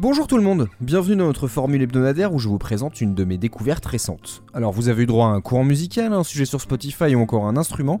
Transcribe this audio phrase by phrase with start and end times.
[0.00, 3.22] Bonjour tout le monde, bienvenue dans notre formule hebdomadaire où je vous présente une de
[3.22, 4.42] mes découvertes récentes.
[4.52, 7.46] Alors vous avez eu droit à un courant musical, un sujet sur Spotify ou encore
[7.46, 8.00] un instrument?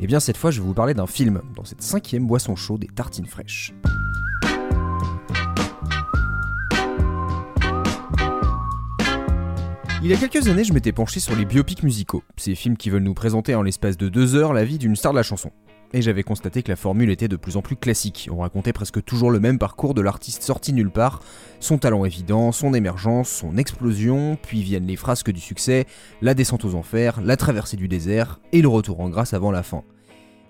[0.00, 2.80] Et bien cette fois je vais vous parler d'un film, dans cette cinquième boisson chaude
[2.80, 3.74] des tartines fraîches.
[10.02, 12.88] Il y a quelques années, je m'étais penché sur les biopics musicaux, ces films qui
[12.88, 15.50] veulent nous présenter en l'espace de deux heures la vie d'une star de la chanson.
[15.96, 18.28] Et j'avais constaté que la formule était de plus en plus classique.
[18.32, 21.22] On racontait presque toujours le même parcours de l'artiste sorti nulle part,
[21.60, 25.86] son talent évident, son émergence, son explosion, puis viennent les frasques du succès,
[26.20, 29.62] la descente aux enfers, la traversée du désert et le retour en grâce avant la
[29.62, 29.84] fin.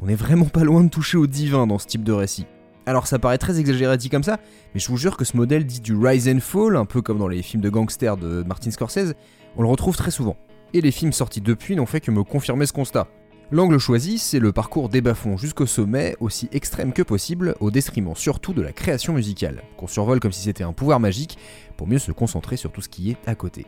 [0.00, 2.46] On est vraiment pas loin de toucher au divin dans ce type de récit.
[2.84, 4.40] Alors ça paraît très exagéré dit comme ça,
[4.74, 7.18] mais je vous jure que ce modèle dit du rise and fall, un peu comme
[7.18, 9.14] dans les films de gangsters de Martin Scorsese,
[9.56, 10.36] on le retrouve très souvent.
[10.74, 13.06] Et les films sortis depuis n'ont fait que me confirmer ce constat.
[13.50, 18.14] L'angle choisi, c'est le parcours des bas-fonds jusqu'au sommet, aussi extrême que possible, au détriment
[18.14, 21.38] surtout de la création musicale, qu'on survole comme si c'était un pouvoir magique,
[21.78, 23.64] pour mieux se concentrer sur tout ce qui est à côté.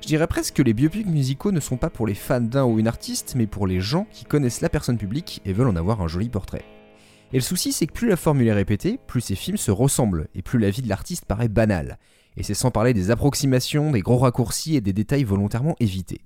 [0.00, 2.78] Je dirais presque que les biopics musicaux ne sont pas pour les fans d'un ou
[2.78, 6.00] une artiste, mais pour les gens qui connaissent la personne publique et veulent en avoir
[6.00, 6.64] un joli portrait.
[7.34, 10.28] Et le souci, c'est que plus la formule est répétée, plus ces films se ressemblent,
[10.34, 11.98] et plus la vie de l'artiste paraît banale.
[12.38, 16.22] Et c'est sans parler des approximations, des gros raccourcis et des détails volontairement évités.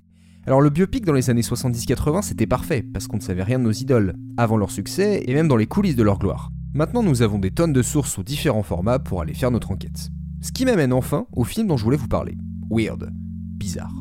[0.46, 3.64] Alors le biopic dans les années 70-80 c'était parfait, parce qu'on ne savait rien de
[3.64, 6.52] nos idoles, avant leur succès et même dans les coulisses de leur gloire.
[6.72, 10.08] Maintenant nous avons des tonnes de sources sous différents formats pour aller faire notre enquête.
[10.40, 12.36] Ce qui m'amène enfin au film dont je voulais vous parler.
[12.70, 13.10] Weird.
[13.12, 13.92] Bizarre.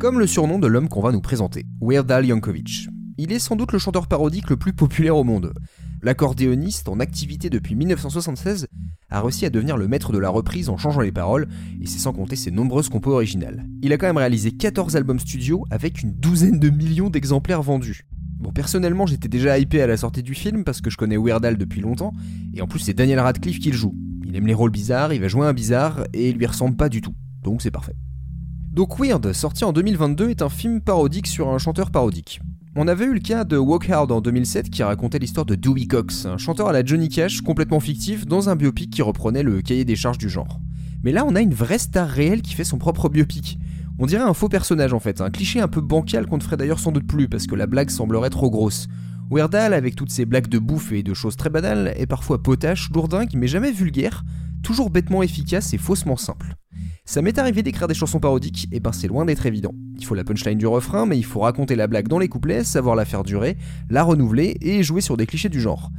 [0.00, 2.88] Comme le surnom de l'homme qu'on va nous présenter, Weird Al Yankovic.
[3.18, 5.52] Il est sans doute le chanteur parodique le plus populaire au monde.
[6.04, 8.66] L'accordéoniste, en activité depuis 1976,
[9.08, 11.46] a réussi à devenir le maître de la reprise en changeant les paroles,
[11.80, 13.64] et c'est sans compter ses nombreuses compos originales.
[13.82, 18.04] Il a quand même réalisé 14 albums studio avec une douzaine de millions d'exemplaires vendus.
[18.40, 21.44] Bon, personnellement, j'étais déjà hypé à la sortie du film parce que je connais Weird
[21.44, 22.12] Al depuis longtemps,
[22.52, 23.94] et en plus, c'est Daniel Radcliffe qui le joue.
[24.26, 26.88] Il aime les rôles bizarres, il va jouer un bizarre, et il lui ressemble pas
[26.88, 27.14] du tout.
[27.44, 27.94] Donc c'est parfait.
[28.72, 32.40] Donc Weird, sorti en 2022, est un film parodique sur un chanteur parodique.
[32.74, 35.84] On avait eu le cas de Walk Hard en 2007 qui racontait l'histoire de Dewey
[35.84, 39.60] Cox, un chanteur à la Johnny Cash complètement fictif dans un biopic qui reprenait le
[39.60, 40.58] cahier des charges du genre.
[41.04, 43.58] Mais là, on a une vraie star réelle qui fait son propre biopic.
[43.98, 46.56] On dirait un faux personnage en fait, un cliché un peu bancal qu'on ne ferait
[46.56, 48.88] d'ailleurs sans doute plus parce que la blague semblerait trop grosse.
[49.30, 52.42] Weird Al, avec toutes ses blagues de bouffe et de choses très banales, est parfois
[52.42, 54.24] potache, lourdingue, mais jamais vulgaire,
[54.62, 56.54] toujours bêtement efficace et faussement simple.
[57.04, 59.74] Ça m'est arrivé d'écrire des chansons parodiques, et ben c'est loin d'être évident.
[59.98, 62.62] Il faut la punchline du refrain, mais il faut raconter la blague dans les couplets,
[62.62, 63.56] savoir la faire durer,
[63.90, 65.90] la renouveler et jouer sur des clichés du genre.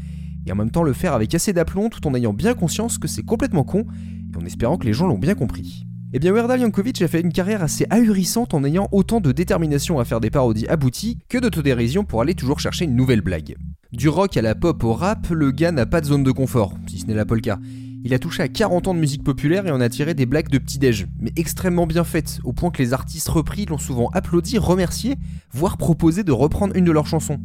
[0.46, 3.10] Et en même temps le faire avec assez d'aplomb tout en ayant bien conscience que
[3.10, 3.86] c'est complètement con,
[4.34, 5.86] et en espérant que les gens l'ont bien compris.
[6.14, 9.32] Eh bien, Weird Al Yankovic a fait une carrière assez ahurissante en ayant autant de
[9.32, 13.56] détermination à faire des parodies abouties que d'autodérision pour aller toujours chercher une nouvelle blague.
[13.92, 16.76] Du rock à la pop au rap, le gars n'a pas de zone de confort,
[16.88, 17.60] si ce n'est la polka.
[18.06, 20.50] Il a touché à 40 ans de musique populaire et en a tiré des blagues
[20.50, 24.58] de petit-déj, mais extrêmement bien faites, au point que les artistes repris l'ont souvent applaudi,
[24.58, 25.16] remercié,
[25.54, 27.40] voire proposé de reprendre une de leurs chansons.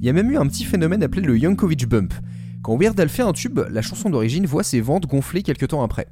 [0.00, 2.14] Il y a même eu un petit phénomène appelé le Yankovic Bump.
[2.62, 5.82] Quand Weird Al fait un tube, la chanson d'origine voit ses ventes gonfler quelques temps
[5.82, 6.06] après.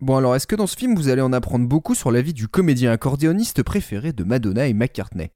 [0.00, 2.32] Bon alors est-ce que dans ce film vous allez en apprendre beaucoup sur la vie
[2.32, 5.30] du comédien accordéoniste préféré de Madonna et McCartney?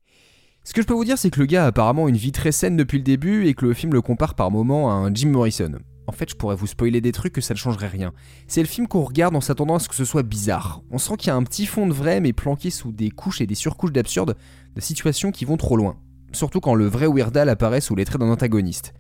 [0.64, 2.50] Ce que je peux vous dire c'est que le gars a apparemment une vie très
[2.50, 5.28] saine depuis le début et que le film le compare par moments à un Jim
[5.28, 5.78] Morrison.
[6.06, 8.12] En fait, je pourrais vous spoiler des trucs que ça ne changerait rien.
[8.46, 10.82] C'est le film qu'on regarde en s'attendant à ce que ce soit bizarre.
[10.90, 13.40] On sent qu'il y a un petit fond de vrai, mais planqué sous des couches
[13.40, 14.36] et des surcouches d'absurde,
[14.74, 15.96] de situations qui vont trop loin.
[16.32, 18.94] Surtout quand le vrai Weird Al apparaît sous les traits d'un antagoniste.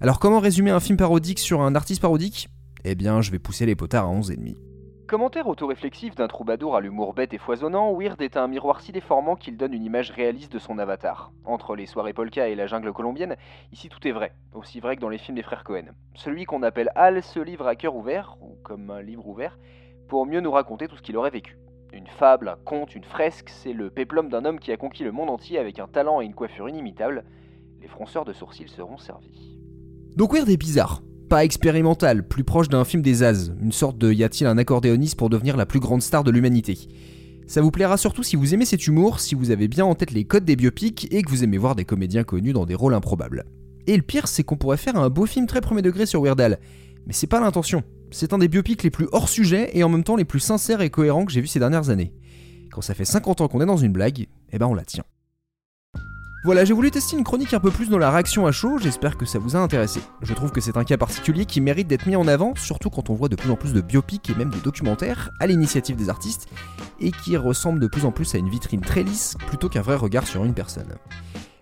[0.00, 2.48] Alors comment résumer un film parodique sur un artiste parodique?
[2.84, 4.69] Eh bien, je vais pousser les potards à 11,5.
[5.10, 9.34] Commentaire autoréflexif d'un troubadour à l'humour bête et foisonnant, Weird est un miroir si déformant
[9.34, 11.32] qu'il donne une image réaliste de son avatar.
[11.44, 13.34] Entre les soirées polka et la jungle colombienne,
[13.72, 15.86] ici tout est vrai, aussi vrai que dans les films des frères Cohen.
[16.14, 19.58] Celui qu'on appelle Al se livre à cœur ouvert, ou comme un livre ouvert,
[20.06, 21.58] pour mieux nous raconter tout ce qu'il aurait vécu.
[21.92, 25.10] Une fable, un conte, une fresque, c'est le péplum d'un homme qui a conquis le
[25.10, 27.24] monde entier avec un talent et une coiffure inimitables.
[27.80, 29.58] Les fronceurs de sourcils seront servis.
[30.14, 34.12] Donc Weird est bizarre, pas expérimental, plus proche d'un film des As, une sorte de
[34.12, 36.76] y a-t-il un accordéoniste pour devenir la plus grande star de l'humanité.
[37.46, 40.10] Ça vous plaira surtout si vous aimez cet humour, si vous avez bien en tête
[40.10, 42.94] les codes des biopics et que vous aimez voir des comédiens connus dans des rôles
[42.94, 43.44] improbables.
[43.86, 46.40] Et le pire, c'est qu'on pourrait faire un beau film très premier degré sur Weird
[46.40, 46.58] Al.
[47.06, 47.84] Mais c'est pas l'intention.
[48.10, 50.80] C'est un des biopics les plus hors sujet et en même temps les plus sincères
[50.80, 52.12] et cohérents que j'ai vu ces dernières années.
[52.72, 55.04] Quand ça fait 50 ans qu'on est dans une blague, eh ben on la tient.
[56.42, 59.18] Voilà, j'ai voulu tester une chronique un peu plus dans la réaction à chaud, j'espère
[59.18, 60.00] que ça vous a intéressé.
[60.22, 63.10] Je trouve que c'est un cas particulier qui mérite d'être mis en avant, surtout quand
[63.10, 66.08] on voit de plus en plus de biopics et même de documentaires à l'initiative des
[66.08, 66.48] artistes,
[66.98, 69.96] et qui ressemblent de plus en plus à une vitrine très lisse plutôt qu'un vrai
[69.96, 70.94] regard sur une personne.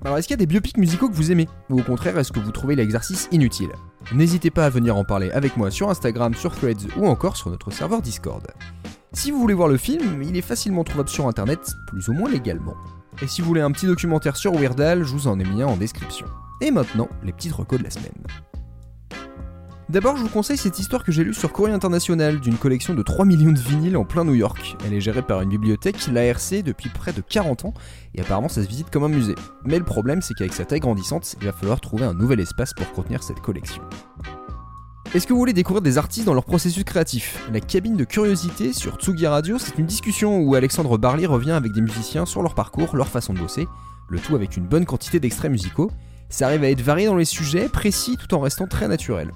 [0.04, 1.48] Alors est-ce qu'il y a des biopics musicaux que vous aimez?
[1.70, 3.72] Ou au contraire, est-ce que vous trouvez l'exercice inutile?
[4.12, 7.50] N'hésitez pas à venir en parler avec moi sur Instagram, sur Threads ou encore sur
[7.50, 8.46] notre serveur Discord.
[9.18, 12.30] Si vous voulez voir le film, il est facilement trouvable sur internet, plus ou moins
[12.30, 12.76] légalement.
[13.20, 15.60] Et si vous voulez un petit documentaire sur Weird Al, je vous en ai mis
[15.60, 16.28] un en description.
[16.60, 18.12] Et maintenant, les petites recos de la semaine.
[19.88, 23.02] D'abord, je vous conseille cette histoire que j'ai lue sur Courrier International d'une collection de
[23.02, 24.76] 3 millions de vinyles en plein New York.
[24.86, 27.74] Elle est gérée par une bibliothèque, l'ARC, depuis près de 40 ans,
[28.14, 29.34] et apparemment ça se visite comme un musée.
[29.64, 32.72] Mais le problème, c'est qu'avec sa taille grandissante, il va falloir trouver un nouvel espace
[32.72, 33.82] pour contenir cette collection.
[35.14, 38.74] Est-ce que vous voulez découvrir des artistes dans leur processus créatif La cabine de curiosité
[38.74, 42.54] sur Tsugi Radio, c'est une discussion où Alexandre Barley revient avec des musiciens sur leur
[42.54, 43.66] parcours, leur façon de bosser,
[44.10, 45.90] le tout avec une bonne quantité d'extraits musicaux.
[46.28, 49.32] Ça arrive à être varié dans les sujets, précis tout en restant très naturel.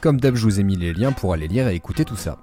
[0.00, 2.38] Comme d'hab, je vous ai mis les liens pour aller lire et écouter tout ça.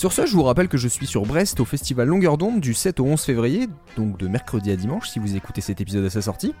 [0.00, 2.72] Sur ce, je vous rappelle que je suis sur Brest au festival Longueur d'onde du
[2.72, 3.68] 7 au 11 février,
[3.98, 6.54] donc de mercredi à dimanche si vous écoutez cet épisode à sa sortie.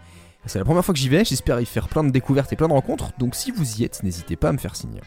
[0.44, 2.68] C'est la première fois que j'y vais, j'espère y faire plein de découvertes et plein
[2.68, 5.00] de rencontres, donc si vous y êtes, n'hésitez pas à me faire signe.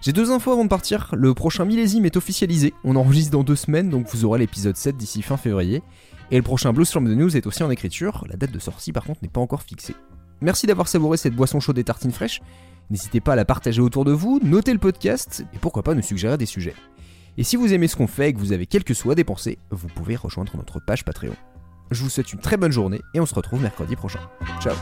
[0.00, 3.54] J'ai deux infos avant de partir, le prochain millésime est officialisé, on enregistre dans deux
[3.54, 5.82] semaines, donc vous aurez l'épisode 7 d'ici fin février,
[6.30, 8.92] et le prochain Blues from the News est aussi en écriture, la date de sortie
[8.92, 9.94] par contre n'est pas encore fixée.
[10.40, 12.40] Merci d'avoir savouré cette boisson chaude et tartines fraîches,
[12.90, 16.00] N'hésitez pas à la partager autour de vous, notez le podcast et pourquoi pas nous
[16.00, 16.74] suggérer des sujets.
[17.38, 19.58] Et si vous aimez ce qu'on fait et que vous avez quelques sous à dépenser,
[19.70, 21.36] vous pouvez rejoindre notre page Patreon.
[21.92, 24.20] Je vous souhaite une très bonne journée et on se retrouve mercredi prochain.
[24.60, 24.74] Ciao